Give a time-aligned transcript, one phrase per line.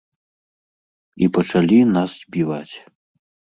[1.27, 2.75] І пачалі нас збіваць.